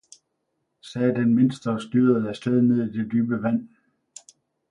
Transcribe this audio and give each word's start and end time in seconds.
sagde 0.81 1.13
den 1.15 1.35
mindste 1.35 1.69
og 1.71 1.81
styrede 1.81 2.29
af 2.29 2.35
sted 2.35 2.61
ned 2.61 2.77
i 2.93 2.97
det 2.97 3.11
dybe 3.11 3.43
vand. 3.43 3.69